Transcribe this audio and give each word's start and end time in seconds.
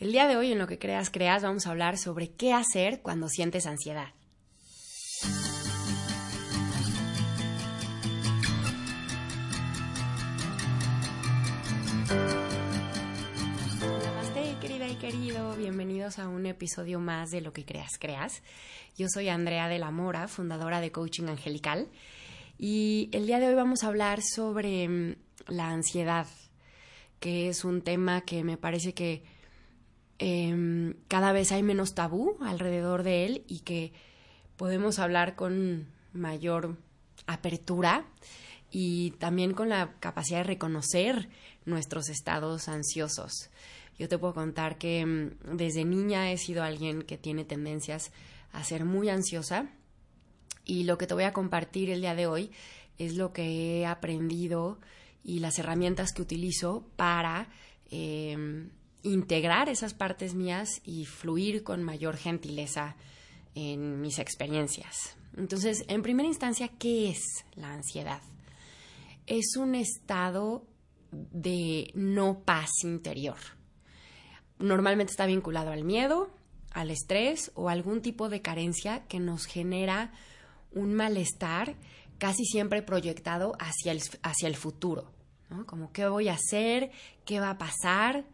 El 0.00 0.10
día 0.10 0.26
de 0.26 0.36
hoy 0.36 0.50
en 0.50 0.58
lo 0.58 0.66
que 0.66 0.80
creas, 0.80 1.08
creas, 1.08 1.44
vamos 1.44 1.68
a 1.68 1.70
hablar 1.70 1.98
sobre 1.98 2.32
qué 2.32 2.52
hacer 2.52 3.00
cuando 3.00 3.28
sientes 3.28 3.64
ansiedad. 3.64 4.08
Namaste, 14.04 14.56
querida 14.60 14.88
y 14.88 14.96
querido, 14.96 15.54
bienvenidos 15.54 16.18
a 16.18 16.26
un 16.26 16.46
episodio 16.46 16.98
más 16.98 17.30
de 17.30 17.40
Lo 17.40 17.52
que 17.52 17.64
creas, 17.64 17.96
creas. 18.00 18.42
Yo 18.98 19.06
soy 19.08 19.28
Andrea 19.28 19.68
de 19.68 19.78
la 19.78 19.92
Mora, 19.92 20.26
fundadora 20.26 20.80
de 20.80 20.90
Coaching 20.90 21.28
Angelical, 21.28 21.88
y 22.58 23.10
el 23.12 23.28
día 23.28 23.38
de 23.38 23.46
hoy 23.46 23.54
vamos 23.54 23.84
a 23.84 23.88
hablar 23.88 24.22
sobre 24.22 24.88
mm, 24.88 25.14
la 25.46 25.68
ansiedad, 25.68 26.26
que 27.20 27.48
es 27.48 27.64
un 27.64 27.80
tema 27.80 28.22
que 28.22 28.42
me 28.42 28.56
parece 28.56 28.92
que 28.92 29.33
Em, 30.18 30.94
cada 31.08 31.32
vez 31.32 31.50
hay 31.52 31.62
menos 31.62 31.94
tabú 31.94 32.36
alrededor 32.40 33.02
de 33.02 33.26
él 33.26 33.44
y 33.48 33.60
que 33.60 33.92
podemos 34.56 34.98
hablar 34.98 35.34
con 35.34 35.86
mayor 36.12 36.76
apertura 37.26 38.06
y 38.70 39.12
también 39.12 39.54
con 39.54 39.68
la 39.68 39.94
capacidad 40.00 40.38
de 40.38 40.44
reconocer 40.44 41.28
nuestros 41.64 42.08
estados 42.08 42.68
ansiosos. 42.68 43.50
Yo 43.98 44.08
te 44.08 44.18
puedo 44.18 44.34
contar 44.34 44.78
que 44.78 45.00
em, 45.00 45.30
desde 45.52 45.84
niña 45.84 46.30
he 46.30 46.38
sido 46.38 46.62
alguien 46.62 47.02
que 47.02 47.18
tiene 47.18 47.44
tendencias 47.44 48.12
a 48.52 48.62
ser 48.62 48.84
muy 48.84 49.08
ansiosa 49.08 49.68
y 50.64 50.84
lo 50.84 50.96
que 50.96 51.06
te 51.06 51.14
voy 51.14 51.24
a 51.24 51.32
compartir 51.32 51.90
el 51.90 52.00
día 52.00 52.14
de 52.14 52.26
hoy 52.26 52.50
es 52.98 53.16
lo 53.16 53.32
que 53.32 53.80
he 53.80 53.86
aprendido 53.86 54.78
y 55.24 55.40
las 55.40 55.58
herramientas 55.58 56.12
que 56.12 56.22
utilizo 56.22 56.86
para 56.96 57.48
eh, 57.90 58.68
integrar 59.04 59.68
esas 59.68 59.94
partes 59.94 60.34
mías 60.34 60.80
y 60.82 61.04
fluir 61.04 61.62
con 61.62 61.82
mayor 61.82 62.16
gentileza 62.16 62.96
en 63.54 64.00
mis 64.00 64.18
experiencias. 64.18 65.16
Entonces, 65.36 65.84
en 65.88 66.02
primera 66.02 66.28
instancia, 66.28 66.68
¿qué 66.78 67.10
es 67.10 67.44
la 67.54 67.72
ansiedad? 67.72 68.22
Es 69.26 69.56
un 69.56 69.74
estado 69.74 70.66
de 71.12 71.90
no 71.94 72.40
paz 72.44 72.70
interior. 72.82 73.38
Normalmente 74.58 75.12
está 75.12 75.26
vinculado 75.26 75.70
al 75.70 75.84
miedo, 75.84 76.30
al 76.70 76.90
estrés 76.90 77.52
o 77.54 77.68
algún 77.68 78.02
tipo 78.02 78.28
de 78.28 78.42
carencia 78.42 79.06
que 79.06 79.20
nos 79.20 79.46
genera 79.46 80.12
un 80.72 80.94
malestar 80.94 81.76
casi 82.18 82.44
siempre 82.44 82.82
proyectado 82.82 83.52
hacia 83.58 83.92
el, 83.92 84.00
hacia 84.22 84.48
el 84.48 84.56
futuro. 84.56 85.12
Como 85.66 85.92
qué 85.92 86.08
voy 86.08 86.28
a 86.28 86.34
hacer, 86.34 86.90
qué 87.24 87.38
va 87.38 87.50
a 87.50 87.58
pasar, 87.58 88.24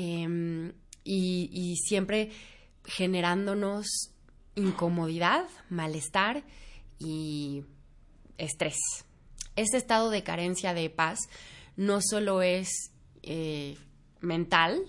Em, 0.00 0.74
y, 1.02 1.74
siempre 1.76 2.30
generándonos 2.84 4.12
incomodidad, 4.54 5.48
malestar 5.70 6.44
y 7.00 7.64
estrés. 8.36 8.76
Este 9.56 9.76
estado 9.76 10.10
de 10.10 10.22
carencia 10.22 10.72
de 10.72 10.88
paz 10.88 11.18
no 11.76 11.98
solo 12.00 12.42
es 12.42 12.92
eh, 13.24 13.76
mental, 14.20 14.80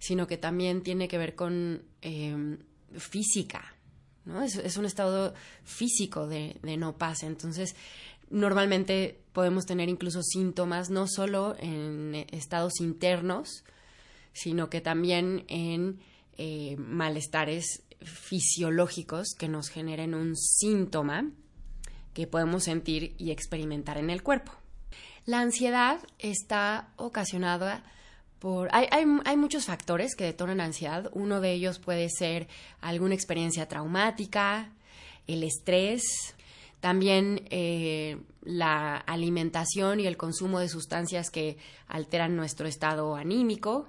sino 0.00 0.26
que 0.26 0.36
también 0.36 0.82
tiene 0.82 1.06
que 1.06 1.18
ver 1.18 1.36
con 1.36 1.84
em, 2.02 2.58
física, 2.96 3.76
¿no? 4.24 4.42
Es, 4.42 4.76
un 4.76 4.84
estado 4.84 5.32
físico 5.62 6.26
de, 6.26 6.58
de, 6.62 6.76
no 6.76 6.98
paz. 6.98 7.22
Entonces, 7.22 7.76
normalmente 8.30 9.22
podemos 9.32 9.64
tener 9.64 9.88
incluso 9.88 10.24
síntomas 10.24 10.90
no 10.90 11.06
solo 11.06 11.54
en 11.60 12.26
estados 12.32 12.80
internos, 12.80 13.62
sino 14.32 14.70
que 14.70 14.80
también 14.80 15.44
en 15.48 16.00
eh, 16.36 16.76
malestares 16.78 17.82
fisiológicos 18.02 19.34
que 19.38 19.48
nos 19.48 19.68
generen 19.68 20.14
un 20.14 20.36
síntoma 20.36 21.30
que 22.14 22.26
podemos 22.26 22.64
sentir 22.64 23.14
y 23.18 23.30
experimentar 23.30 23.98
en 23.98 24.10
el 24.10 24.22
cuerpo. 24.22 24.52
La 25.26 25.40
ansiedad 25.40 26.00
está 26.18 26.92
ocasionada 26.96 27.84
por... 28.38 28.68
Hay, 28.72 28.86
hay, 28.90 29.36
muchos 29.36 29.66
factores 29.66 30.16
que 30.16 30.24
detonan 30.24 30.60
ansiedad. 30.60 31.10
Uno 31.12 31.40
de 31.40 31.52
ellos 31.52 31.78
puede 31.78 32.08
ser 32.08 32.48
alguna 32.80 33.14
experiencia 33.14 33.68
traumática, 33.68 34.72
el 35.26 35.44
estrés, 35.44 36.02
también 36.80 37.46
eh, 37.50 38.16
la 38.42 38.96
alimentación 38.96 40.00
y 40.00 40.06
el 40.06 40.16
consumo 40.16 40.58
de 40.58 40.68
sustancias 40.68 41.30
que 41.30 41.58
alteran 41.86 42.34
nuestro 42.34 42.66
estado 42.66 43.14
anímico, 43.14 43.88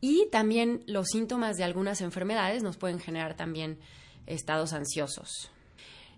y 0.00 0.28
también 0.30 0.82
los 0.86 1.08
síntomas 1.08 1.56
de 1.56 1.64
algunas 1.64 2.00
enfermedades 2.00 2.62
nos 2.62 2.76
pueden 2.76 3.00
generar 3.00 3.36
también 3.36 3.78
estados 4.26 4.72
ansiosos. 4.72 5.50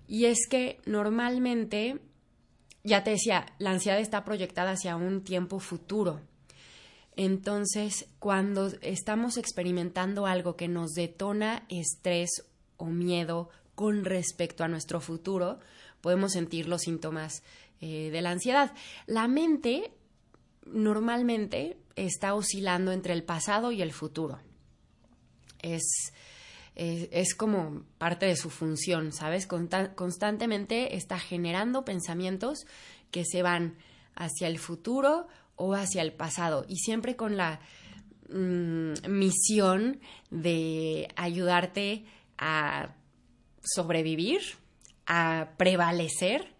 Y 0.06 0.25
es 0.25 0.47
que 0.49 0.81
normalmente, 0.87 2.00
ya 2.83 3.05
te 3.05 3.11
decía, 3.11 3.47
la 3.59 3.71
ansiedad 3.71 4.00
está 4.00 4.25
proyectada 4.25 4.72
hacia 4.72 4.97
un 4.97 5.22
tiempo 5.22 5.61
futuro. 5.61 6.21
Entonces, 7.15 8.09
cuando 8.19 8.69
estamos 8.81 9.37
experimentando 9.37 10.27
algo 10.27 10.56
que 10.56 10.69
nos 10.69 10.93
detona 10.93 11.67
estrés 11.69 12.31
o 12.77 12.87
miedo 12.87 13.50
con 13.75 14.05
respecto 14.05 14.65
a 14.65 14.69
nuestro 14.69 15.00
futuro, 15.00 15.59
podemos 16.00 16.33
sentir 16.33 16.69
los 16.69 16.83
síntomas 16.83 17.43
eh, 17.81 18.11
de 18.11 18.22
la 18.22 18.31
ansiedad. 18.31 18.72
La 19.06 19.28
mente 19.28 19.93
normalmente 20.65 21.77
está 22.07 22.35
oscilando 22.35 22.93
entre 22.93 23.13
el 23.13 23.25
pasado 23.25 23.73
y 23.73 23.83
el 23.83 23.93
futuro. 23.93 24.39
Es, 25.61 26.13
es, 26.77 27.35
como 27.35 27.83
parte 27.99 28.27
de 28.27 28.37
su 28.37 28.51
función, 28.51 29.13
¿sabes? 29.13 29.47
constantemente 29.47 30.97
está 30.97 31.19
generando 31.19 31.85
pensamientos 31.85 32.67
que 33.11 33.25
se 33.25 33.43
van 33.43 33.77
hacia 34.15 34.47
el 34.47 34.59
futuro 34.59 35.27
o 35.57 35.75
hacia 35.75 36.03
el 36.03 36.13
pasado 36.13 36.65
y 36.69 36.77
siempre 36.77 37.17
con 37.17 37.37
la 37.37 37.61
mm, 38.29 38.93
misión 39.09 40.01
de 40.31 41.09
ayudarte 41.17 42.05
a 42.39 42.95
sobrevivir, 43.63 44.41
a 45.07 45.51
prevalecer 45.57 46.55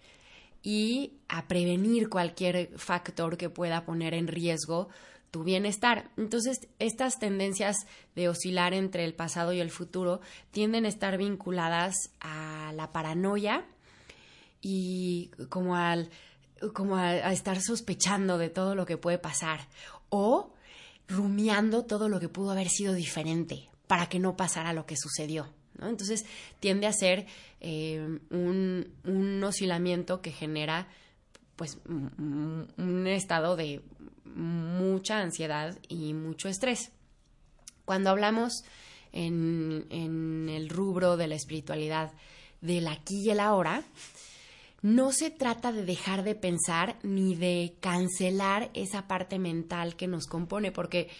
y 0.63 1.19
a 1.29 1.47
prevenir 1.47 2.09
cualquier 2.09 2.77
factor 2.77 3.37
que 3.37 3.51
pueda 3.51 3.85
poner 3.85 4.15
en 4.15 4.27
riesgo 4.27 4.89
tu 5.31 5.45
bienestar. 5.45 6.11
Entonces, 6.17 6.69
estas 6.79 7.19
tendencias 7.19 7.77
de 8.15 8.29
oscilar 8.29 8.75
entre 8.75 9.05
el 9.05 9.15
pasado 9.15 9.53
y 9.53 9.61
el 9.61 9.71
futuro 9.71 10.21
tienden 10.51 10.85
a 10.85 10.89
estar 10.89 11.19
vinculadas 11.19 11.95
a 12.21 12.73
la 12.75 12.93
paranoia 12.93 13.67
y 14.61 15.31
como 15.49 15.77
al 15.77 16.11
como 16.75 16.97
a, 16.97 17.33
estar 17.33 17.61
sospechando 17.61 18.39
de 18.39 18.51
todo 18.51 18.75
lo 18.75 18.85
que 18.85 18.97
puede 18.97 19.19
pasar 19.19 19.69
o 20.09 20.53
rumiando 21.07 21.85
todo 21.85 22.09
lo 22.09 22.19
que 22.19 22.29
pudo 22.29 22.51
haber 22.51 22.69
sido 22.69 22.95
diferente 22.95 23.71
para 23.87 24.09
que 24.09 24.19
no 24.19 24.37
pasara 24.37 24.73
lo 24.73 24.85
que 24.85 24.97
sucedió. 24.97 25.47
Entonces 25.81 26.27
tiende 26.59 26.89
a 26.89 26.93
ser 26.93 27.27
eh, 27.61 28.19
un, 28.31 28.93
un 29.05 29.45
oscilamiento 29.45 30.21
que 30.21 30.33
genera 30.33 30.89
pues 31.59 31.79
un 31.85 33.07
estado 33.09 33.57
de 33.57 33.83
mucha 34.25 35.19
ansiedad 35.19 35.77
y 35.89 36.15
mucho 36.15 36.49
estrés. 36.49 36.93
Cuando 37.85 38.11
hablamos 38.11 38.63
en, 39.13 40.49
el 40.49 40.69
rubro 40.69 41.17
de 41.17 41.27
la 41.27 41.35
espiritualidad 41.35 42.13
del 42.61 42.87
aquí 42.87 43.23
y 43.23 43.31
el 43.31 43.41
ahora, 43.41 43.83
no 44.81 45.13
se 45.13 45.31
trata 45.31 45.73
de 45.73 45.85
dejar 45.85 46.23
de 46.23 46.37
pensar 46.37 46.97
ni 47.03 47.35
de 47.35 47.75
cancelar 47.81 48.71
esa 48.75 49.09
parte 49.09 49.39
mental 49.39 49.97
que 49.97 50.07
nos 50.07 50.27
compone, 50.27 50.71
porque 50.71 51.11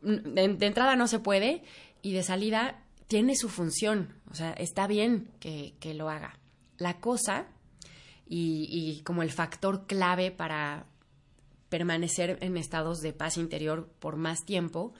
de, 0.00 0.44
entrada 0.44 0.96
no 0.96 1.08
se 1.08 1.18
puede 1.18 1.62
y 2.00 2.12
de 2.12 2.22
salida 2.22 2.82
tiene 3.08 3.36
su 3.36 3.50
función, 3.50 4.14
o 4.30 4.34
sea, 4.34 4.52
está 4.52 4.86
bien 4.86 5.28
que, 5.38 5.74
que 5.78 5.92
lo 5.94 6.08
haga. 6.08 6.38
La 6.78 6.98
cosa 6.98 7.46
y, 8.28 9.02
como 9.04 9.22
el 9.22 9.30
factor 9.30 9.86
clave 9.86 10.30
para 10.30 10.86
permanecer 11.68 12.38
en 12.40 12.56
estados 12.56 13.00
de 13.00 13.12
paz 13.12 13.36
interior 13.36 13.88
por 13.98 14.16
más 14.16 14.44
tiempo 14.44 14.94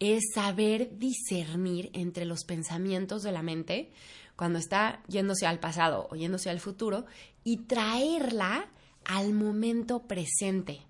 es 0.00 0.22
saber 0.34 0.98
discernir 0.98 1.90
entre 1.92 2.24
los 2.24 2.44
pensamientos 2.44 3.22
de 3.22 3.32
la 3.32 3.42
mente 3.42 3.90
cuando 4.36 4.58
está 4.58 5.02
yéndose 5.08 5.46
al 5.46 5.58
pasado 5.58 6.06
o 6.10 6.16
yéndose 6.16 6.50
al 6.50 6.60
futuro 6.60 7.06
y 7.42 7.58
traerla 7.64 8.68
al 9.04 9.32
momento 9.32 10.04
presente. 10.06 10.82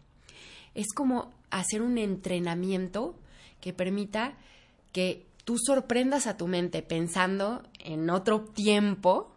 Es 0.75 0.93
como 0.95 1.33
hacer 1.51 1.81
un 1.81 1.97
entrenamiento 1.97 3.19
que 3.61 3.73
permita 3.73 4.37
que 4.93 5.27
tú 5.45 5.57
sorprendas 5.59 6.27
a 6.27 6.37
tu 6.37 6.47
mente 6.47 6.83
pensando 6.83 7.63
en 7.79 8.11
otro 8.11 8.43
tiempo 8.43 9.33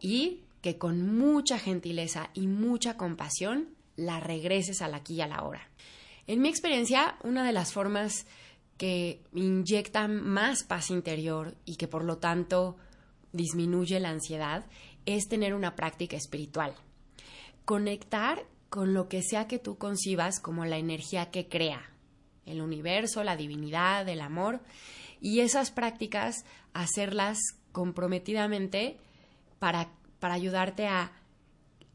y 0.00 0.42
que 0.60 0.78
con 0.78 1.16
mucha 1.16 1.58
gentileza 1.58 2.30
y 2.34 2.46
mucha 2.46 2.96
compasión 2.96 3.74
la 3.96 4.20
regreses 4.20 4.82
al 4.82 4.94
aquí 4.94 5.14
y 5.14 5.20
a 5.20 5.26
la 5.26 5.42
hora. 5.42 5.68
En 6.26 6.40
mi 6.40 6.48
experiencia, 6.48 7.16
una 7.22 7.44
de 7.44 7.52
las 7.52 7.72
formas 7.72 8.26
que 8.76 9.22
inyecta 9.34 10.08
más 10.08 10.64
paz 10.64 10.90
interior 10.90 11.56
y 11.64 11.76
que 11.76 11.88
por 11.88 12.04
lo 12.04 12.18
tanto 12.18 12.76
disminuye 13.32 14.00
la 14.00 14.10
ansiedad 14.10 14.64
es 15.06 15.28
tener 15.28 15.54
una 15.54 15.76
práctica 15.76 16.16
espiritual. 16.16 16.74
Conectar 17.64 18.44
con 18.68 18.94
lo 18.94 19.08
que 19.08 19.22
sea 19.22 19.46
que 19.48 19.58
tú 19.58 19.76
concibas 19.76 20.40
como 20.40 20.64
la 20.64 20.78
energía 20.78 21.30
que 21.30 21.48
crea, 21.48 21.90
el 22.46 22.62
universo, 22.62 23.24
la 23.24 23.36
divinidad, 23.36 24.08
el 24.08 24.20
amor, 24.20 24.60
y 25.20 25.40
esas 25.40 25.70
prácticas 25.70 26.44
hacerlas 26.72 27.38
comprometidamente 27.72 28.96
para, 29.58 29.90
para 30.20 30.34
ayudarte 30.34 30.86
a, 30.86 31.12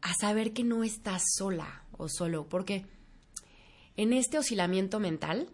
a 0.01 0.13
saber 0.19 0.53
que 0.53 0.63
no 0.63 0.83
estás 0.83 1.23
sola 1.37 1.83
o 1.97 2.09
solo, 2.09 2.47
porque 2.49 2.85
en 3.97 4.13
este 4.13 4.37
oscilamiento 4.37 4.99
mental, 4.99 5.49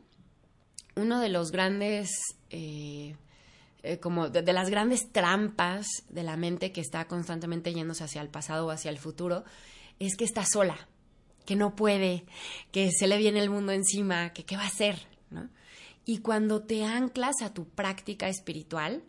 uno 0.95 1.19
de 1.19 1.29
los 1.29 1.51
grandes, 1.51 2.09
eh, 2.50 3.15
eh, 3.83 4.00
como 4.00 4.29
de, 4.29 4.53
las 4.53 4.69
grandes 4.69 5.12
trampas 5.12 5.85
de 6.09 6.23
la 6.23 6.38
mente 6.38 6.71
que 6.71 6.81
está 6.81 7.07
constantemente 7.07 7.73
yéndose 7.73 8.03
hacia 8.03 8.21
el 8.21 8.29
pasado 8.29 8.68
o 8.68 8.71
hacia 8.71 8.89
el 8.89 8.97
futuro, 8.97 9.44
es 10.00 10.17
que 10.17 10.25
está 10.25 10.44
sola, 10.45 10.88
que 11.45 11.56
no 11.56 11.75
puede, 11.75 12.25
que 12.71 12.89
se 12.91 13.07
le 13.07 13.17
viene 13.17 13.39
el 13.39 13.50
mundo 13.50 13.71
encima, 13.71 14.33
que 14.33 14.44
qué 14.44 14.57
va 14.57 14.63
a 14.63 14.67
hacer, 14.67 15.07
¿no? 15.29 15.50
Y 16.03 16.17
cuando 16.17 16.63
te 16.63 16.83
anclas 16.83 17.44
a 17.44 17.53
tu 17.53 17.69
práctica 17.69 18.27
espiritual, 18.27 19.03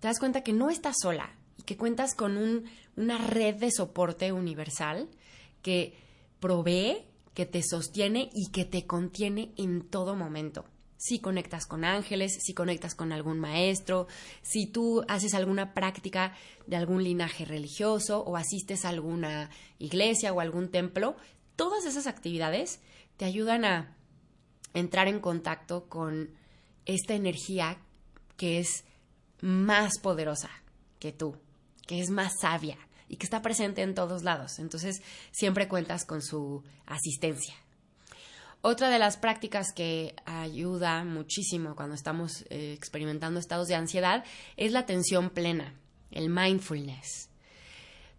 te 0.00 0.08
das 0.08 0.18
cuenta 0.18 0.42
que 0.42 0.52
no 0.52 0.68
estás 0.68 0.96
sola 1.00 1.34
y 1.58 1.62
que 1.62 1.76
cuentas 1.76 2.14
con 2.14 2.36
un, 2.36 2.64
una 2.96 3.18
red 3.18 3.56
de 3.56 3.70
soporte 3.70 4.32
universal 4.32 5.08
que 5.62 5.94
provee, 6.40 7.04
que 7.34 7.46
te 7.46 7.62
sostiene 7.62 8.30
y 8.32 8.50
que 8.50 8.64
te 8.64 8.86
contiene 8.86 9.52
en 9.56 9.82
todo 9.82 10.14
momento. 10.14 10.64
Si 10.96 11.18
conectas 11.18 11.66
con 11.66 11.84
ángeles, 11.84 12.38
si 12.40 12.54
conectas 12.54 12.94
con 12.94 13.12
algún 13.12 13.38
maestro, 13.38 14.06
si 14.42 14.66
tú 14.66 15.04
haces 15.08 15.34
alguna 15.34 15.74
práctica 15.74 16.34
de 16.66 16.76
algún 16.76 17.04
linaje 17.04 17.44
religioso 17.44 18.20
o 18.20 18.36
asistes 18.36 18.84
a 18.84 18.90
alguna 18.90 19.50
iglesia 19.78 20.32
o 20.32 20.40
algún 20.40 20.70
templo, 20.70 21.16
todas 21.56 21.84
esas 21.84 22.06
actividades 22.06 22.80
te 23.16 23.24
ayudan 23.24 23.64
a 23.64 23.96
entrar 24.72 25.08
en 25.08 25.20
contacto 25.20 25.88
con 25.88 26.30
esta 26.86 27.14
energía 27.14 27.78
que 28.36 28.58
es 28.58 28.84
más 29.40 29.98
poderosa 30.00 30.50
que 30.98 31.12
tú, 31.12 31.36
que 31.86 32.00
es 32.00 32.10
más 32.10 32.32
sabia 32.40 32.78
y 33.08 33.16
que 33.16 33.24
está 33.24 33.42
presente 33.42 33.82
en 33.82 33.94
todos 33.94 34.22
lados. 34.22 34.58
Entonces, 34.58 35.02
siempre 35.30 35.68
cuentas 35.68 36.04
con 36.04 36.22
su 36.22 36.62
asistencia. 36.86 37.54
Otra 38.66 38.88
de 38.88 38.98
las 38.98 39.18
prácticas 39.18 39.72
que 39.74 40.14
ayuda 40.24 41.04
muchísimo 41.04 41.76
cuando 41.76 41.94
estamos 41.94 42.46
eh, 42.48 42.72
experimentando 42.72 43.38
estados 43.38 43.68
de 43.68 43.74
ansiedad 43.74 44.24
es 44.56 44.72
la 44.72 44.80
atención 44.80 45.28
plena, 45.28 45.78
el 46.10 46.30
mindfulness. 46.30 47.28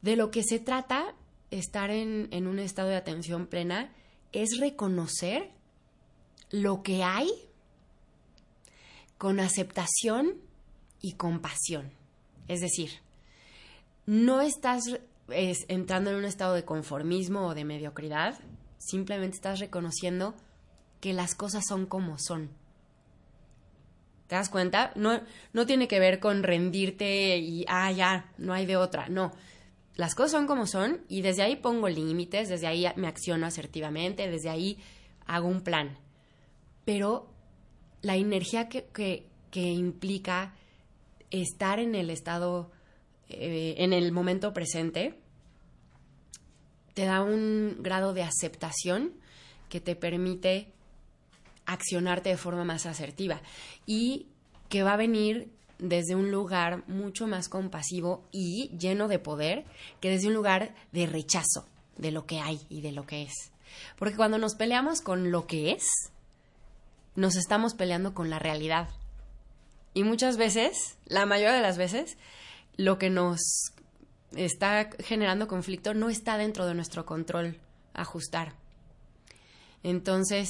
De 0.03 0.15
lo 0.15 0.29
que 0.29 0.44
se 0.44 0.59
trata 0.59 1.15
estar 1.50 1.89
en, 1.89 2.27
en 2.31 2.45
un 2.45 2.59
estado 2.59 2.89
de 2.89 2.95
atención 2.95 3.47
plena 3.47 3.91
es 4.33 4.59
reconocer 4.59 5.50
lo 6.51 6.83
que 6.83 7.03
hay 7.03 7.29
con 9.17 9.39
aceptación 9.39 10.35
y 11.01 11.13
compasión. 11.13 11.91
Es 12.47 12.59
decir, 12.59 12.91
no 14.06 14.42
estás 14.42 14.84
entrando 15.28 16.12
en 16.12 16.18
un 16.18 16.25
estado 16.25 16.54
de 16.54 16.66
conformismo 16.66 17.48
o 17.48 17.56
de 17.56 17.66
mediocridad, 17.66 18.40
simplemente 18.78 19.36
estás 19.36 19.60
reconociendo 19.60 20.36
que 21.02 21.13
las 21.13 21.36
cosas 21.36 21.63
son 21.68 21.86
como 21.86 22.18
son. 22.18 22.50
¿Te 24.28 24.36
das 24.36 24.50
cuenta? 24.50 24.92
No, 24.96 25.22
no 25.54 25.66
tiene 25.66 25.88
que 25.88 26.00
ver 26.00 26.19
con 26.19 26.44
rendirte 26.44 27.38
y, 27.38 27.66
ah, 27.68 27.92
ya, 27.92 28.31
no 28.38 28.54
hay 28.54 28.66
de 28.66 28.78
otra. 28.78 29.07
No, 29.10 29.31
las 29.96 30.16
cosas 30.16 30.31
son 30.31 30.48
como 30.48 30.66
son 30.66 31.01
y 31.08 31.22
desde 31.22 31.44
ahí 31.44 31.56
pongo 31.56 31.90
límites, 31.90 32.50
desde 32.50 32.68
ahí 32.68 32.88
me 32.96 33.08
acciono 33.08 33.46
asertivamente, 33.46 34.30
desde 34.30 34.50
ahí 34.50 34.80
hago 35.28 35.48
un 35.48 35.62
plan 35.62 35.98
pero 36.86 37.28
la 38.01 38.16
energía 38.16 38.69
que, 38.69 39.25
implica 39.51 40.54
estar 41.31 41.80
en 41.80 41.96
el 41.96 42.10
estado, 42.10 42.72
eh, 43.30 43.75
en 43.77 43.94
el 43.94 44.12
momento 44.12 44.54
presente, 44.54 45.19
te 46.94 47.06
da 47.06 47.22
un 47.22 47.77
grado 47.80 48.13
de 48.13 48.24
aceptación 48.24 49.13
que 49.69 49.81
te 49.81 49.95
permite 49.95 50.72
accionarte 51.66 52.30
de 52.30 52.38
forma 52.38 52.63
más 52.63 52.86
asertiva 52.86 53.42
y 53.86 54.27
que 54.69 54.83
va 54.83 54.94
a 54.94 54.98
venir 54.98 55.50
desde 55.77 56.16
un 56.16 56.31
lugar 56.31 56.88
mucho 56.88 57.27
más 57.27 57.50
compasivo 57.50 58.24
y 58.31 58.69
lleno 58.77 59.07
de 59.07 59.19
poder 59.19 59.66
que 60.00 60.10
desde 60.10 60.27
un 60.27 60.33
lugar 60.33 60.74
de 60.92 61.06
rechazo 61.06 61.68
de 61.98 62.12
lo 62.12 62.25
que 62.25 62.39
hay 62.39 62.62
y 62.69 62.81
de 62.81 62.92
lo 62.92 63.06
que 63.06 63.24
es. 63.24 63.51
Porque 63.98 64.16
cuando 64.16 64.38
nos 64.38 64.56
peleamos 64.56 65.01
con 65.01 65.31
lo 65.31 65.48
que 65.48 65.72
es, 65.72 65.86
nos 67.16 67.36
estamos 67.36 67.74
peleando 67.74 68.13
con 68.13 68.30
la 68.30 68.39
realidad. 68.39 68.89
Y 69.94 70.04
muchas 70.04 70.38
veces, 70.38 70.98
la 71.06 71.25
mayoría 71.25 71.54
de 71.54 71.62
las 71.62 71.77
veces, 71.77 72.18
lo 72.77 72.98
que 72.98 73.10
nos 73.10 73.39
está 74.36 74.89
generando 75.00 75.48
conflicto 75.48 75.94
no 75.94 76.10
está 76.10 76.38
dentro 76.38 76.66
de 76.66 76.74
nuestro 76.74 77.06
control 77.06 77.60
ajustar. 77.94 78.54
Entonces, 79.83 80.50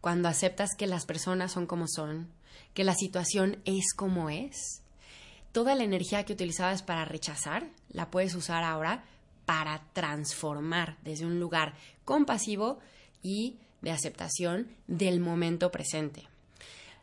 cuando 0.00 0.28
aceptas 0.28 0.70
que 0.76 0.86
las 0.86 1.06
personas 1.06 1.52
son 1.52 1.66
como 1.66 1.86
son, 1.88 2.28
que 2.74 2.84
la 2.84 2.94
situación 2.94 3.58
es 3.64 3.94
como 3.96 4.30
es, 4.30 4.82
toda 5.52 5.74
la 5.74 5.84
energía 5.84 6.24
que 6.24 6.32
utilizabas 6.32 6.82
para 6.82 7.04
rechazar 7.04 7.68
la 7.90 8.10
puedes 8.10 8.34
usar 8.34 8.64
ahora 8.64 9.04
para 9.46 9.82
transformar 9.94 10.98
desde 11.02 11.24
un 11.24 11.40
lugar 11.40 11.74
compasivo 12.04 12.78
y 13.22 13.56
de 13.80 13.90
aceptación 13.90 14.68
del 14.86 15.20
momento 15.20 15.70
presente. 15.70 16.28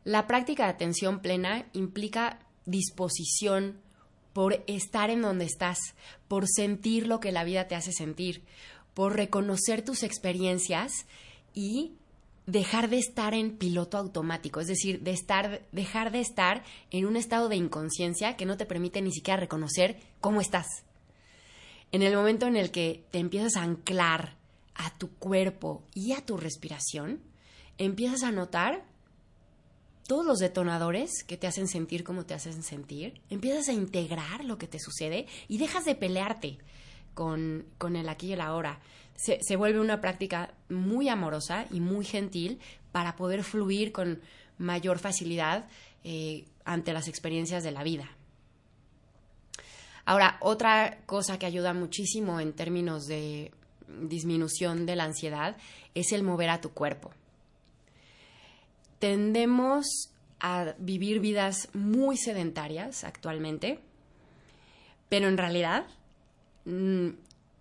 La 0.04 0.28
práctica 0.28 0.66
de 0.66 0.70
atención 0.70 1.20
plena 1.20 1.66
implica 1.74 2.40
disposición 2.66 3.82
por 4.36 4.66
estar 4.68 5.10
en 5.12 5.22
donde 5.22 5.46
estás, 5.46 5.80
por 6.28 6.46
sentir 6.46 7.08
lo 7.08 7.22
que 7.22 7.32
la 7.32 7.46
vida 7.46 7.70
te 7.70 7.76
hace 7.76 7.94
sentir, 7.94 8.44
por 8.94 9.16
reconocer 9.16 9.82
tus 9.82 10.04
experiencias 10.04 10.92
y 11.54 11.94
dejar 12.46 12.90
de 12.90 12.98
estar 12.98 13.34
en 13.34 13.56
piloto 13.56 13.98
automático, 13.98 14.60
es 14.60 14.68
decir, 14.68 15.00
de 15.00 15.12
estar, 15.12 15.62
dejar 15.72 16.12
de 16.12 16.20
estar 16.20 16.66
en 16.92 17.06
un 17.06 17.16
estado 17.16 17.48
de 17.48 17.56
inconsciencia 17.56 18.36
que 18.36 18.46
no 18.46 18.58
te 18.58 18.66
permite 18.66 19.02
ni 19.02 19.14
siquiera 19.14 19.40
reconocer 19.40 20.02
cómo 20.20 20.42
estás. 20.42 20.68
En 21.94 22.02
el 22.02 22.14
momento 22.14 22.46
en 22.46 22.58
el 22.58 22.72
que 22.72 23.06
te 23.12 23.20
empiezas 23.20 23.56
a 23.56 23.64
anclar 23.64 24.36
a 24.74 24.98
tu 24.98 25.12
cuerpo 25.12 25.82
y 25.94 26.12
a 26.12 26.26
tu 26.26 26.36
respiración, 26.36 27.22
empiezas 27.78 28.24
a 28.24 28.32
notar 28.32 28.84
todos 30.08 30.26
los 30.26 30.40
detonadores 30.40 31.24
que 31.24 31.38
te 31.38 31.48
hacen 31.48 31.68
sentir 31.68 32.04
como 32.04 32.26
te 32.26 32.34
hacen 32.34 32.62
sentir, 32.64 33.22
empiezas 33.30 33.70
a 33.70 33.74
integrar 33.74 34.46
lo 34.46 34.58
que 34.58 34.68
te 34.68 34.80
sucede 34.80 35.26
y 35.48 35.58
dejas 35.58 35.86
de 35.86 35.96
pelearte 35.96 36.58
con, 37.14 37.66
el 37.80 38.10
aquí 38.10 38.28
y 38.28 38.34
el 38.34 38.42
ahora. 38.42 38.80
Se, 39.16 39.56
vuelve 39.56 39.80
una 39.80 40.02
práctica 40.02 40.54
muy 40.70 41.10
amorosa 41.10 41.66
y 41.72 41.80
muy 41.80 42.06
gentil 42.06 42.60
para 42.92 43.16
poder 43.16 43.44
fluir 43.44 43.92
con 43.92 44.22
mayor 44.58 45.00
facilidad 45.00 45.68
eh, 46.04 46.46
ante 46.66 46.94
las 46.94 47.08
experiencias 47.08 47.64
de 47.64 47.72
la 47.72 47.84
vida. 47.84 48.10
Ahora, 50.04 50.38
otra 50.42 51.00
cosa 51.08 51.40
que 51.40 51.48
ayuda 51.48 51.74
muchísimo 51.74 52.40
en 52.40 52.54
términos 52.54 53.08
de 53.08 53.52
disminución 53.88 54.86
de 54.86 54.96
la 54.96 55.06
ansiedad 55.06 55.58
es 55.96 56.12
el 56.12 56.24
mover 56.24 56.50
a 56.50 56.62
tu 56.62 56.72
cuerpo. 56.72 57.12
Tendemos 59.06 60.10
a 60.40 60.74
vivir 60.80 61.20
vidas 61.20 61.70
muy 61.76 62.18
sedentarias 62.18 63.04
actualmente, 63.04 63.80
pero 65.10 65.28
en 65.28 65.38
realidad 65.38 65.86
mm, 66.66 67.10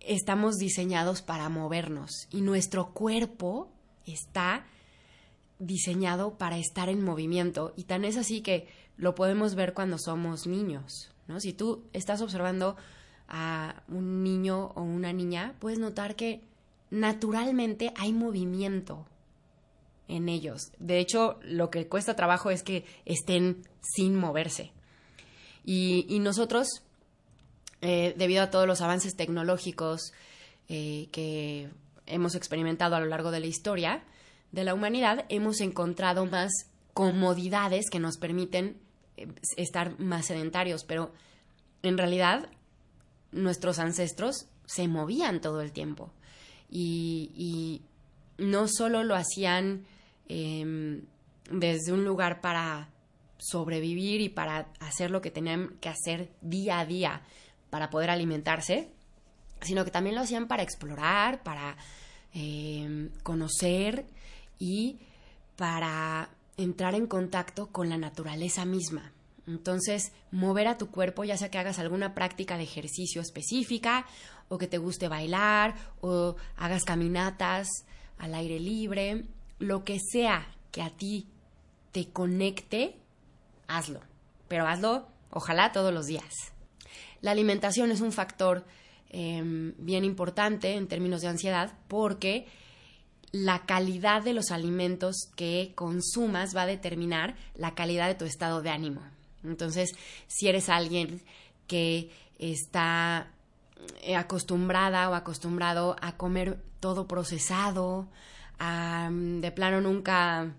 estamos 0.01 0.57
diseñados 0.57 1.21
para 1.21 1.51
movernos 1.51 2.29
y 2.31 2.41
nuestro 2.41 2.95
cuerpo 2.95 3.71
está 4.07 4.65
diseñado 5.59 6.39
para 6.39 6.57
estar 6.57 6.89
en 6.89 7.05
movimiento 7.05 7.75
y 7.77 7.85
tan 7.85 8.07
es 8.07 8.17
así 8.17 8.41
que 8.41 8.67
lo 8.97 9.15
podemos 9.15 9.55
ver 9.55 9.75
cuando 9.75 9.99
somos 9.99 10.47
niños, 10.47 11.13
¿no? 11.29 11.41
Si 11.41 11.53
tú 11.53 11.85
estás 11.93 12.23
observando 12.23 12.79
a 13.29 13.83
un 13.89 14.23
niño 14.23 14.69
o 14.77 14.81
una 14.81 15.13
niña, 15.13 15.57
puedes 15.59 15.79
notar 15.79 16.17
que 16.17 16.41
naturalmente 16.89 17.93
hay 17.99 18.15
movimiento 18.15 19.05
en 20.09 20.29
ellos. 20.29 20.73
De 20.79 20.99
hecho, 20.99 21.39
lo 21.43 21.71
que 21.71 21.89
cuesta 21.89 22.17
trabajo 22.17 22.51
es 22.51 22.63
que 22.63 22.85
estén 23.05 23.63
sin 23.81 24.17
moverse. 24.17 24.73
Y, 25.65 26.19
nosotros, 26.21 26.69
eh, 27.81 28.15
debido 28.17 28.43
a 28.43 28.51
todos 28.51 28.67
los 28.67 28.83
avances 28.83 29.17
tecnológicos 29.17 30.13
eh, 30.69 31.09
que 31.11 31.71
hemos 32.07 32.35
experimentado 32.35 32.97
a 32.97 33.01
lo 33.01 33.07
largo 33.07 33.31
de 33.31 33.41
la 33.41 33.47
historia 33.47 34.05
de 34.53 34.65
la 34.65 34.75
humanidad, 34.75 35.25
hemos 35.31 35.61
encontrado 35.61 36.27
más 36.27 36.53
comodidades 36.93 37.91
que 37.91 37.99
nos 37.99 38.19
permiten 38.19 38.77
eh, 39.17 39.27
estar 39.57 39.99
más 39.99 40.27
sedentarios, 40.27 40.85
pero 40.85 41.13
en 41.83 41.99
realidad 41.99 42.49
nuestros 43.33 43.79
ancestros 43.79 44.47
se 44.67 44.89
movían 44.89 45.41
todo 45.41 45.61
el 45.61 45.73
tiempo 45.73 46.13
y, 46.71 47.83
no 48.37 48.67
solo 48.67 49.05
lo 49.05 49.15
hacían 49.15 49.87
em, 50.29 51.03
desde 51.51 51.93
un 51.93 52.05
lugar 52.05 52.41
para 52.41 52.91
sobrevivir 53.39 54.21
y 54.21 54.29
para 54.29 54.69
hacer 54.81 55.11
lo 55.11 55.21
que 55.21 55.31
tenían 55.31 55.77
que 55.81 55.89
hacer 55.89 56.33
día 56.41 56.79
a 56.79 56.87
día 56.87 57.23
para 57.71 57.91
poder 57.91 58.11
alimentarse, 58.11 58.91
sino 59.61 59.85
que 59.85 59.91
también 59.91 60.15
lo 60.15 60.23
hacían 60.23 60.47
para 60.47 60.63
explorar, 60.63 61.43
para 61.43 61.77
em, 62.33 63.11
conocer 63.23 64.07
y 64.59 64.99
para 65.57 66.31
entrar 66.57 66.95
en 66.95 67.07
contacto 67.07 67.69
con 67.69 67.89
la 67.89 67.99
naturaleza 67.99 68.65
misma. 68.65 69.13
Entonces, 69.47 70.13
mover 70.31 70.69
a 70.69 70.79
tu 70.79 70.91
cuerpo, 70.91 71.25
ya 71.25 71.37
sea 71.37 71.51
que 71.51 71.59
hagas 71.59 71.79
alguna 71.79 72.15
práctica 72.15 72.57
de 72.57 72.65
ejercicio 72.65 73.21
específica, 73.21 74.07
o 74.49 74.59
que 74.59 74.67
te 74.67 74.79
guste 74.79 75.09
bailar, 75.09 75.75
o 76.01 76.37
hagas 76.57 76.85
caminatas 76.85 77.69
al 78.19 78.35
aire 78.35 78.59
libre, 78.59 79.25
lo 79.69 79.85
que 79.85 79.99
sea 79.99 80.49
que 80.71 80.83
a 80.83 80.91
ti 80.91 81.27
te 81.93 82.09
conecte, 82.09 82.97
hazlo. 83.69 84.01
Pero 84.49 84.67
hazlo, 84.67 85.07
ojalá, 85.31 85.73
todos 85.73 85.93
los 85.93 86.07
días. 86.07 86.53
La 87.21 87.31
alimentación 87.31 87.91
es 87.91 88.01
un 88.01 88.13
factor 88.13 88.65
em, 89.11 89.75
bien 89.79 90.05
importante 90.05 90.75
en 90.75 90.89
términos 90.89 91.23
de 91.23 91.29
ansiedad 91.29 91.73
porque 91.89 92.47
la 93.33 93.67
calidad 93.67 94.23
de 94.23 94.33
los 94.33 94.51
alimentos 94.51 95.29
que 95.35 95.73
consumas 95.75 96.55
va 96.55 96.63
a 96.63 96.67
determinar 96.67 97.35
la 97.55 97.75
calidad 97.75 98.09
de 98.09 98.15
tu 98.15 98.25
estado 98.25 98.63
de 98.63 98.71
ánimo. 98.71 99.01
Entonces, 99.43 99.91
si 100.27 100.49
eres 100.49 100.69
alguien 100.69 101.23
que 101.67 102.11
está 102.39 103.29
eh, 104.03 104.17
acostumbrada 104.17 105.09
o 105.11 105.15
acostumbrado 105.15 105.97
a 106.01 106.17
comer 106.17 106.63
todo 106.81 107.09
procesado, 107.09 108.09
mm, 108.59 109.41
de 109.41 109.53
plano 109.53 109.81
nunca 109.81 110.55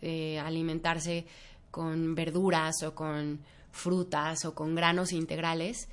eh, 0.00 0.38
alimentarse 0.38 1.26
con 1.70 2.14
verduras 2.14 2.82
o 2.82 2.94
con 2.94 3.40
frutas 3.72 4.44
o 4.44 4.54
con 4.54 4.74
granos 4.74 5.12
integrales, 5.12 5.88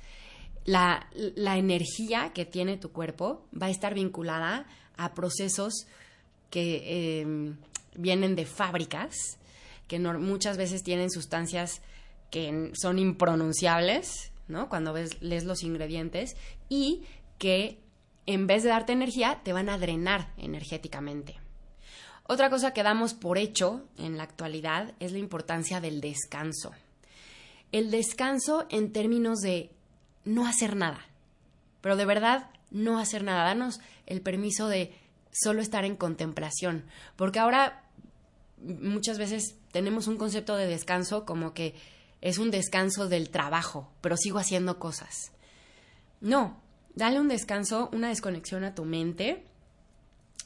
la, 0.64 1.08
la 1.14 1.58
energía 1.58 2.32
que 2.32 2.44
tiene 2.44 2.76
tu 2.76 2.92
cuerpo 2.92 3.46
va 3.60 3.66
a 3.66 3.70
estar 3.70 3.94
vinculada 3.94 4.66
a 4.96 5.14
procesos 5.14 5.86
que 6.50 7.20
em, 7.20 7.56
vienen 7.96 8.36
de 8.36 8.46
fábricas, 8.46 9.38
que 9.88 9.98
muchas 9.98 10.56
veces 10.56 10.82
tienen 10.82 11.10
sustancias 11.10 11.82
que 12.30 12.70
son 12.74 12.98
impronunciables, 12.98 14.32
¿no? 14.48 14.68
Cuando 14.68 14.92
ves, 14.92 15.20
lees 15.20 15.44
los 15.44 15.62
ingredientes, 15.62 16.36
y 16.68 17.02
que 17.38 17.78
en 18.26 18.46
vez 18.46 18.62
de 18.62 18.70
darte 18.70 18.92
energía, 18.92 19.40
te 19.42 19.52
van 19.52 19.68
a 19.68 19.78
drenar 19.78 20.32
energéticamente. 20.36 21.36
Otra 22.24 22.50
cosa 22.50 22.72
que 22.72 22.82
damos 22.82 23.14
por 23.14 23.36
hecho 23.36 23.84
en 23.98 24.16
la 24.16 24.22
actualidad 24.22 24.94
es 25.00 25.12
la 25.12 25.18
importancia 25.18 25.80
del 25.80 26.00
descanso. 26.00 26.72
El 27.72 27.90
descanso 27.90 28.66
en 28.70 28.92
términos 28.92 29.40
de 29.40 29.70
no 30.24 30.46
hacer 30.46 30.76
nada, 30.76 31.00
pero 31.80 31.96
de 31.96 32.04
verdad 32.04 32.50
no 32.70 32.98
hacer 32.98 33.24
nada, 33.24 33.44
danos 33.44 33.80
el 34.06 34.22
permiso 34.22 34.68
de 34.68 34.94
solo 35.32 35.62
estar 35.62 35.84
en 35.84 35.96
contemplación, 35.96 36.84
porque 37.16 37.38
ahora 37.38 37.82
muchas 38.58 39.18
veces 39.18 39.56
tenemos 39.72 40.06
un 40.06 40.16
concepto 40.16 40.56
de 40.56 40.66
descanso 40.66 41.24
como 41.24 41.54
que 41.54 41.74
es 42.20 42.38
un 42.38 42.50
descanso 42.50 43.08
del 43.08 43.30
trabajo, 43.30 43.90
pero 44.00 44.16
sigo 44.16 44.38
haciendo 44.38 44.78
cosas. 44.78 45.32
No, 46.20 46.60
dale 46.94 47.20
un 47.20 47.28
descanso, 47.28 47.88
una 47.92 48.08
desconexión 48.08 48.64
a 48.64 48.74
tu 48.74 48.84
mente, 48.84 49.44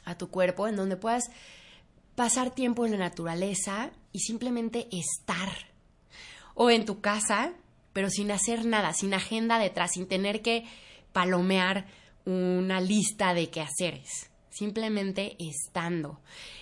a 0.05 0.17
tu 0.17 0.29
cuerpo, 0.29 0.69
en 0.69 0.77
donde 0.77 0.97
puedas 0.97 1.31
pasar 2.15 2.55
tiempo 2.55 2.87
en 2.87 2.93
la 2.93 2.99
naturaleza 2.99 3.91
y 4.13 4.21
simplemente 4.21 4.89
estar. 4.93 5.51
O 6.55 6.71
en 6.71 6.87
tu 6.87 7.01
casa, 7.01 7.53
pero 7.93 8.09
sin 8.09 8.31
hacer 8.31 8.65
nada, 8.65 8.93
sin 8.93 9.13
agenda 9.13 9.59
detrás, 9.59 9.93
sin 9.93 10.09
tener 10.09 10.43
que 10.43 10.65
palomear 11.13 11.87
una 12.25 12.81
lista 12.81 13.35
de 13.35 13.51
quehaceres, 13.51 14.31
simplemente 14.51 15.37
estando. 15.39 16.21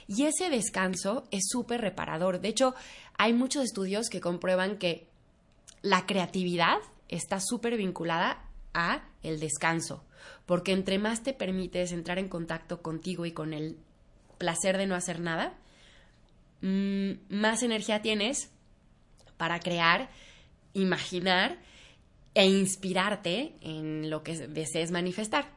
Y 0.08 0.24
ese 0.24 0.50
descanso 0.50 1.24
es 1.30 1.44
súper 1.48 1.80
reparador. 1.80 2.40
De 2.40 2.48
hecho, 2.48 2.74
hay 3.16 3.32
muchos 3.32 3.64
estudios 3.64 4.08
que 4.08 4.20
comprueban 4.20 4.78
que 4.78 5.08
la 5.82 6.06
creatividad 6.06 6.78
está 7.08 7.40
súper 7.40 7.76
vinculada 7.76 8.44
a 8.74 9.04
el 9.22 9.40
descanso, 9.40 10.04
porque 10.46 10.72
entre 10.72 10.98
más 10.98 11.22
te 11.22 11.32
permites 11.32 11.92
entrar 11.92 12.18
en 12.18 12.28
contacto 12.28 12.82
contigo 12.82 13.24
y 13.24 13.32
con 13.32 13.54
el 13.54 13.78
placer 14.38 14.76
de 14.76 14.86
no 14.86 14.94
hacer 14.94 15.20
nada, 15.20 15.54
mm, 16.60 17.12
más 17.30 17.62
energía 17.62 18.02
tienes 18.02 18.50
para 19.36 19.60
crear, 19.60 20.10
imaginar 20.74 21.58
e 22.34 22.46
inspirarte 22.46 23.54
en 23.60 24.10
lo 24.10 24.22
que 24.22 24.48
desees 24.48 24.90
manifestar. 24.90 25.48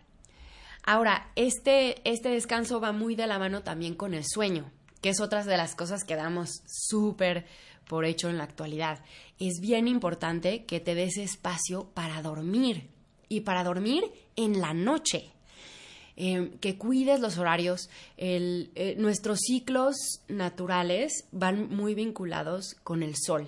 Ahora, 0.84 1.32
este, 1.36 2.10
este 2.10 2.30
descanso 2.30 2.80
va 2.80 2.92
muy 2.92 3.16
de 3.16 3.28
la 3.28 3.40
mano 3.40 3.64
también 3.64 3.96
con 3.96 4.14
el 4.14 4.24
sueño, 4.26 4.72
que 5.02 5.10
es 5.10 5.20
otra 5.20 5.44
de 5.44 5.58
las 5.58 5.76
cosas 5.76 6.04
que 6.04 6.16
damos 6.16 6.62
súper 6.66 7.46
por 7.88 8.06
hecho 8.06 8.30
en 8.30 8.38
la 8.38 8.44
actualidad. 8.44 9.04
Es 9.40 9.60
bien 9.60 9.88
importante 9.88 10.66
que 10.66 10.80
te 10.80 10.96
des 10.96 11.18
espacio 11.18 11.90
para 11.94 12.22
dormir 12.22 12.90
y 13.30 13.42
para 13.42 13.64
dormir 13.64 14.04
en 14.36 14.60
la 14.60 14.74
noche. 14.74 15.32
Em, 16.20 16.58
que 16.58 16.80
cuides 16.80 17.20
los 17.20 17.38
horarios. 17.38 17.90
Eh, 18.18 18.96
nuestros 18.98 19.40
ciclos 19.40 19.96
naturales 20.28 21.26
van 21.32 21.70
muy 21.70 21.94
vinculados 21.94 22.76
con 22.84 23.04
el 23.04 23.16
sol. 23.16 23.48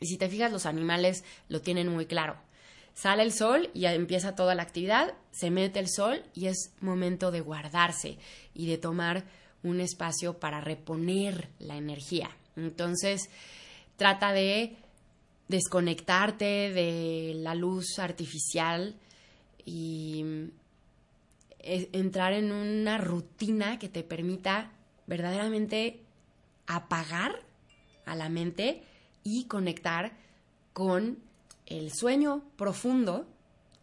Y 0.00 0.06
si 0.06 0.18
te 0.18 0.28
fijas, 0.28 0.50
los 0.50 0.66
animales 0.66 1.22
lo 1.48 1.60
tienen 1.60 1.88
muy 1.88 2.06
claro. 2.06 2.36
Sale 2.92 3.22
el 3.22 3.32
sol 3.32 3.70
y 3.72 3.86
empieza 3.86 4.34
toda 4.34 4.56
la 4.56 4.62
actividad, 4.62 5.14
se 5.30 5.50
mete 5.50 5.78
el 5.78 5.88
sol 5.88 6.24
y 6.34 6.46
es 6.46 6.72
momento 6.80 7.30
de 7.30 7.40
guardarse 7.40 8.18
y 8.52 8.66
de 8.66 8.78
tomar 8.78 9.24
un 9.62 9.80
espacio 9.80 10.38
para 10.38 10.60
reponer 10.60 11.48
la 11.58 11.76
energía. 11.76 12.30
Entonces, 12.56 13.30
trata 13.96 14.32
de 14.32 14.76
desconectarte 15.48 16.72
de 16.72 17.34
la 17.36 17.54
luz 17.54 17.98
artificial 17.98 18.96
y 19.64 20.24
eh, 21.60 21.88
entrar 21.92 22.32
en 22.32 22.52
una 22.52 22.98
rutina 22.98 23.78
que 23.78 23.88
te 23.88 24.02
permita 24.02 24.70
verdaderamente 25.06 26.00
apagar 26.66 27.42
a 28.06 28.14
la 28.14 28.28
mente 28.28 28.82
y 29.22 29.44
conectar 29.44 30.12
con 30.72 31.18
el 31.66 31.92
sueño 31.92 32.42
profundo 32.56 33.26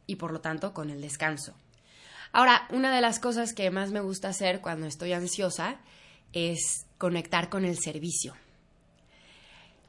y 0.08 0.16
por 0.16 0.32
lo 0.32 0.42
tanto 0.42 0.74
con 0.74 0.90
el 0.90 1.02
descanso. 1.02 1.56
Ahora, 2.32 2.68
una 2.72 2.94
de 2.94 3.02
las 3.02 3.20
cosas 3.20 3.54
que 3.54 3.70
más 3.72 3.92
me 3.92 4.00
gusta 4.00 4.30
hacer 4.30 4.62
cuando 4.62 4.88
estoy 4.88 5.14
ansiosa 5.14 5.80
es 6.34 6.86
conectar 6.98 7.50
con 7.50 7.66
el 7.66 7.78
servicio. 7.78 8.36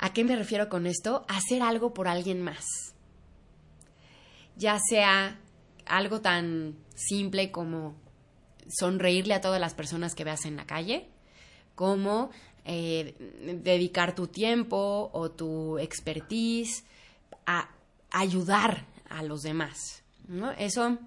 ¿A 0.03 0.13
qué 0.13 0.25
me 0.25 0.35
refiero 0.35 0.69
con 0.69 0.89
esto? 0.89 1.25
Hacer 1.29 1.63
algo 1.63 1.95
por 1.95 2.09
alguien 2.09 2.43
más. 2.43 2.65
Ya 4.57 4.77
sea 4.81 5.39
algo 5.87 6.21
tan 6.21 6.77
simple 6.97 7.53
como 7.53 7.95
sonreírle 8.69 9.33
a 9.33 9.41
todas 9.41 9.61
las 9.61 9.75
personas 9.75 10.17
que 10.17 10.25
veas 10.25 10.45
en 10.45 10.57
la 10.57 10.67
calle, 10.67 11.09
como 11.77 12.31
eh, 12.65 13.15
dedicar 13.63 14.17
tu 14.17 14.27
tiempo 14.27 15.09
o 15.13 15.31
tu 15.31 15.79
expertise 15.79 16.83
a 17.47 17.71
ayudar 18.11 18.89
a 19.09 19.23
los 19.23 19.43
demás. 19.43 20.03
Eso 20.59 20.99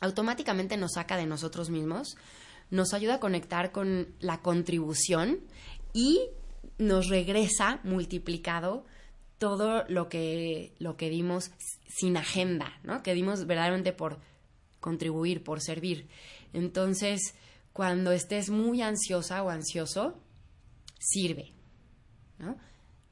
automáticamente 0.00 0.76
nos 0.76 0.92
saca 0.92 1.16
de 1.16 1.26
nosotros 1.26 1.68
mismos, 1.68 2.16
nos 2.70 2.94
ayuda 2.94 3.14
a 3.14 3.20
conectar 3.20 3.72
con 3.72 4.14
la 4.20 4.40
contribución 4.40 5.40
y 5.92 6.28
nos 6.78 7.08
regresa 7.08 7.80
multiplicado 7.84 8.84
todo 9.38 9.84
lo 9.88 10.08
que, 10.08 10.74
lo 10.78 10.96
que 10.96 11.10
dimos 11.10 11.50
sin 11.88 12.16
agenda, 12.16 12.78
¿no? 12.82 13.02
Que 13.02 13.14
dimos 13.14 13.46
verdaderamente 13.46 13.92
por 13.92 14.18
contribuir, 14.80 15.42
por 15.42 15.60
servir. 15.60 16.08
Entonces, 16.52 17.34
cuando 17.72 18.12
estés 18.12 18.50
muy 18.50 18.82
ansiosa 18.82 19.42
o 19.42 19.50
ansioso, 19.50 20.18
sirve. 20.98 21.52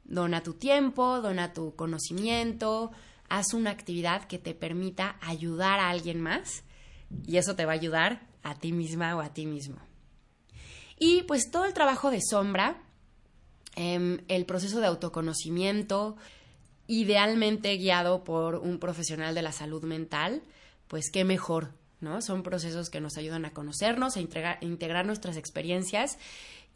Dona 0.05 0.43
tu 0.43 0.55
tiempo, 0.55 1.21
dona 1.21 1.53
tu 1.53 1.75
conocimiento, 1.75 2.93
haz 3.29 3.55
una 3.55 3.71
actividad 3.71 4.25
que 4.25 4.39
te 4.39 4.55
permita 4.55 5.17
ayudar 5.21 5.81
a 5.81 5.91
alguien 5.91 6.21
más 6.21 6.65
y 7.27 7.37
eso 7.39 7.57
te 7.57 7.65
va 7.65 7.73
a 7.73 7.77
ayudar 7.77 8.27
a 8.43 8.55
ti 8.55 8.73
misma 8.73 9.17
o 9.17 9.21
a 9.21 9.33
ti 9.33 9.47
mismo. 9.47 9.79
Y 10.99 11.23
pues 11.23 11.51
todo 11.51 11.65
el 11.65 11.75
trabajo 11.75 12.11
de 12.11 12.21
sombra 12.21 12.83
em, 13.77 14.21
el 14.29 14.45
proceso 14.47 14.81
de 14.81 14.87
autoconocimiento, 14.87 16.17
idealmente 16.87 17.77
guiado 17.77 18.25
por 18.25 18.57
un 18.57 18.79
profesional 18.79 19.35
de 19.35 19.43
la 19.43 19.53
salud 19.53 19.83
mental, 19.85 20.43
pues 20.89 21.11
qué 21.11 21.25
mejor, 21.25 21.73
¿no? 22.01 22.21
Son 22.21 22.43
procesos 22.43 22.91
que 22.91 23.01
nos 23.01 23.17
ayudan 23.17 23.45
a 23.45 23.53
conocernos, 23.53 24.17
a 24.17 24.21
integrar, 24.21 25.07
nuestras 25.07 25.37
experiencias 25.37 26.19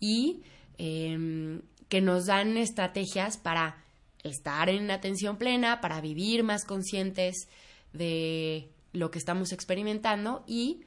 y 0.01 0.43
em, 0.79 1.63
que 1.89 2.01
nos 2.01 2.27
dan 2.27 2.57
estrategias 2.57 3.37
para 3.37 3.85
estar 4.23 4.69
en 4.69 4.91
atención 4.91 5.37
plena, 5.37 5.81
para 5.81 6.01
vivir 6.01 6.43
más 6.43 6.65
conscientes 6.65 7.49
de 7.93 8.71
lo 8.93 9.11
que 9.11 9.19
estamos 9.19 9.53
experimentando 9.53 10.45
y 10.47 10.85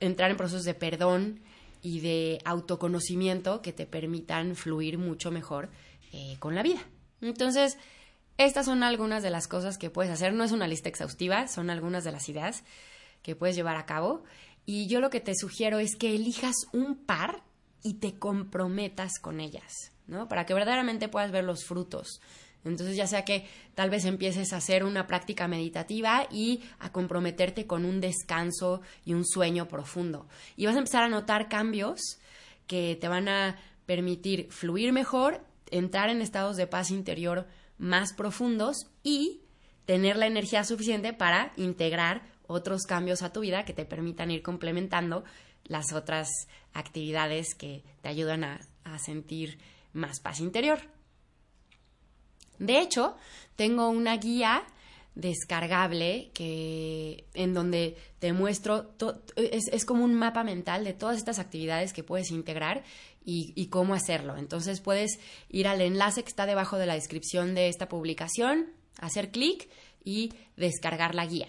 entrar 0.00 0.30
en 0.30 0.36
procesos 0.36 0.64
de 0.64 0.74
perdón 0.74 1.40
y 1.84 2.00
de 2.00 2.40
autoconocimiento 2.46 3.60
que 3.60 3.74
te 3.74 3.84
permitan 3.84 4.56
fluir 4.56 4.96
mucho 4.96 5.30
mejor 5.30 5.68
eh, 6.12 6.36
con 6.38 6.54
la 6.54 6.62
vida. 6.62 6.80
Entonces, 7.20 7.76
estas 8.38 8.64
son 8.64 8.82
algunas 8.82 9.22
de 9.22 9.28
las 9.28 9.46
cosas 9.46 9.76
que 9.76 9.90
puedes 9.90 10.10
hacer. 10.10 10.32
No 10.32 10.44
es 10.44 10.52
una 10.52 10.66
lista 10.66 10.88
exhaustiva, 10.88 11.46
son 11.46 11.68
algunas 11.68 12.02
de 12.02 12.12
las 12.12 12.26
ideas 12.30 12.64
que 13.22 13.36
puedes 13.36 13.54
llevar 13.54 13.76
a 13.76 13.84
cabo. 13.84 14.24
Y 14.64 14.86
yo 14.86 15.00
lo 15.00 15.10
que 15.10 15.20
te 15.20 15.34
sugiero 15.36 15.78
es 15.78 15.94
que 15.94 16.14
elijas 16.14 16.56
un 16.72 16.96
par 16.96 17.42
y 17.82 17.94
te 17.94 18.18
comprometas 18.18 19.18
con 19.20 19.38
ellas, 19.38 19.92
¿no? 20.06 20.26
Para 20.26 20.46
que 20.46 20.54
verdaderamente 20.54 21.10
puedas 21.10 21.32
ver 21.32 21.44
los 21.44 21.66
frutos 21.66 22.22
entonces, 22.64 22.96
ya 22.96 23.06
sea 23.06 23.24
que 23.24 23.46
tal 23.74 23.90
vez 23.90 24.04
empieces 24.04 24.52
a 24.52 24.56
hacer 24.56 24.84
una 24.84 25.06
práctica 25.06 25.48
meditativa 25.48 26.26
y 26.30 26.62
a 26.78 26.92
comprometerte 26.92 27.66
con 27.66 27.84
un 27.84 28.00
descanso 28.00 28.80
y 29.04 29.12
un 29.14 29.26
sueño 29.26 29.68
profundo. 29.68 30.26
Y 30.56 30.66
vas 30.66 30.76
a 30.76 30.78
empezar 30.78 31.02
a 31.04 31.08
notar 31.08 31.48
cambios 31.48 32.00
que 32.66 32.96
te 33.00 33.08
van 33.08 33.28
a 33.28 33.58
permitir 33.86 34.50
fluir 34.50 34.92
mejor, 34.92 35.44
entrar 35.70 36.08
en 36.08 36.22
estados 36.22 36.56
de 36.56 36.66
paz 36.66 36.90
interior 36.90 37.46
más 37.76 38.14
profundos 38.14 38.86
y 39.02 39.42
tener 39.84 40.16
la 40.16 40.26
energía 40.26 40.64
suficiente 40.64 41.12
para 41.12 41.52
integrar 41.56 42.22
otros 42.46 42.82
cambios 42.84 43.22
a 43.22 43.32
tu 43.32 43.40
vida 43.40 43.64
que 43.64 43.74
te 43.74 43.84
permitan 43.84 44.30
ir 44.30 44.42
complementando 44.42 45.24
las 45.64 45.92
otras 45.92 46.28
actividades 46.72 47.54
que 47.54 47.84
te 48.00 48.08
ayudan 48.08 48.44
a, 48.44 48.60
a 48.84 48.98
sentir 48.98 49.58
más 49.92 50.20
paz 50.20 50.40
interior. 50.40 50.93
De 52.58 52.80
hecho, 52.80 53.16
tengo 53.56 53.88
una 53.88 54.16
guía 54.16 54.64
descargable 55.14 56.30
que 56.34 57.24
en 57.34 57.54
donde 57.54 57.96
te 58.18 58.32
muestro 58.32 58.90
es, 59.36 59.68
es, 59.68 59.84
como 59.84 60.04
un 60.04 60.14
mapa 60.14 60.42
mental 60.42 60.84
de 60.84 60.92
todas 60.92 61.16
estas 61.18 61.38
actividades 61.38 61.92
que 61.92 62.02
puedes 62.02 62.30
integrar 62.30 62.82
y, 63.24 63.52
y, 63.54 63.68
cómo 63.68 63.94
hacerlo. 63.94 64.36
Entonces 64.36 64.80
puedes 64.80 65.20
ir 65.48 65.68
al 65.68 65.80
enlace 65.80 66.22
que 66.22 66.28
está 66.28 66.46
debajo 66.46 66.78
de 66.78 66.86
la 66.86 66.94
descripción 66.94 67.54
de 67.54 67.68
esta 67.68 67.88
publicación, 67.88 68.72
hacer 68.98 69.30
clic 69.30 69.68
y 70.04 70.32
descargar 70.56 71.14
la 71.14 71.26
guía. 71.26 71.48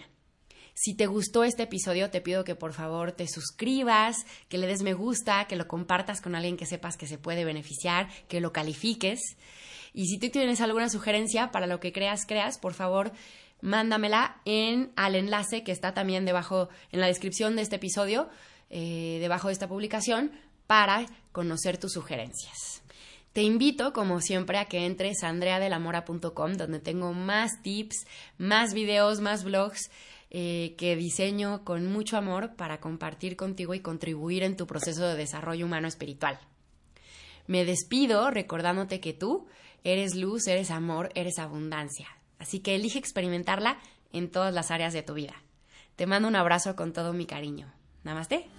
Si 0.78 0.94
te 0.94 1.06
gustó 1.06 1.42
este 1.42 1.62
episodio, 1.62 2.10
te 2.10 2.20
pido 2.20 2.44
que 2.44 2.54
por 2.54 2.74
favor 2.74 3.12
te 3.12 3.26
suscribas, 3.26 4.26
que 4.50 4.58
le 4.58 4.66
des 4.66 4.82
me 4.82 4.92
gusta, 4.92 5.46
que 5.46 5.56
lo 5.56 5.66
compartas 5.66 6.20
con 6.20 6.34
alguien 6.34 6.58
que 6.58 6.66
sepas 6.66 6.98
que 6.98 7.06
se 7.06 7.16
puede 7.16 7.46
beneficiar, 7.46 8.10
que 8.28 8.42
lo 8.42 8.52
califiques. 8.52 9.20
Y 9.96 10.08
si 10.08 10.18
tú 10.18 10.28
tienes 10.28 10.60
alguna 10.60 10.90
sugerencia 10.90 11.50
para 11.50 11.66
lo 11.66 11.80
que 11.80 11.90
creas, 11.90 12.26
creas, 12.26 12.58
por 12.58 12.74
favor, 12.74 13.12
mándamela 13.62 14.42
en 14.44 14.92
al 14.94 15.14
enlace 15.14 15.64
que 15.64 15.72
está 15.72 15.94
también 15.94 16.26
debajo 16.26 16.68
en 16.92 17.00
la 17.00 17.06
descripción 17.06 17.56
de 17.56 17.62
este 17.62 17.76
episodio, 17.76 18.28
eh, 18.68 19.16
debajo 19.22 19.48
de 19.48 19.54
esta 19.54 19.68
publicación, 19.68 20.32
para 20.66 21.06
conocer 21.32 21.78
tus 21.78 21.94
sugerencias. 21.94 22.82
Te 23.32 23.40
invito, 23.40 23.94
como 23.94 24.20
siempre, 24.20 24.58
a 24.58 24.66
que 24.66 24.84
entres 24.84 25.22
a 25.22 25.30
andreadelamora.com, 25.30 26.52
donde 26.52 26.78
tengo 26.78 27.14
más 27.14 27.62
tips, 27.62 28.06
más 28.36 28.74
videos, 28.74 29.20
más 29.20 29.44
blogs 29.44 29.90
eh, 30.28 30.74
que 30.76 30.94
diseño 30.94 31.64
con 31.64 31.90
mucho 31.90 32.18
amor 32.18 32.54
para 32.54 32.80
compartir 32.80 33.34
contigo 33.34 33.72
y 33.72 33.80
contribuir 33.80 34.42
en 34.42 34.58
tu 34.58 34.66
proceso 34.66 35.06
de 35.06 35.16
desarrollo 35.16 35.64
humano 35.64 35.88
espiritual. 35.88 36.38
Me 37.46 37.64
despido 37.64 38.30
recordándote 38.30 39.00
que 39.00 39.14
tú 39.14 39.46
Eres 39.86 40.16
luz, 40.16 40.48
eres 40.48 40.72
amor, 40.72 41.10
eres 41.14 41.38
abundancia. 41.38 42.08
Así 42.40 42.58
que 42.58 42.74
elige 42.74 42.98
experimentarla 42.98 43.78
en 44.12 44.32
todas 44.32 44.52
las 44.52 44.72
áreas 44.72 44.92
de 44.92 45.04
tu 45.04 45.14
vida. 45.14 45.34
Te 45.94 46.06
mando 46.06 46.26
un 46.26 46.34
abrazo 46.34 46.74
con 46.74 46.92
todo 46.92 47.12
mi 47.12 47.24
cariño. 47.24 47.72
Namaste. 48.02 48.50